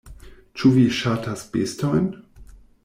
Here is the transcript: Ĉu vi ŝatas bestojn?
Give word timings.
Ĉu 0.61 0.71
vi 0.77 0.87
ŝatas 1.01 1.47
bestojn? 1.53 2.13